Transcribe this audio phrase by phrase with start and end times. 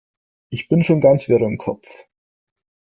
[0.49, 2.07] Ich bin schon ganz wirr im Kopf.